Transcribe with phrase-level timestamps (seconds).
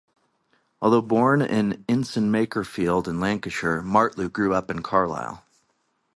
[0.81, 5.43] Although born in Ince-in-Makerfield in Lancashire, Martlew grew up in Carlisle.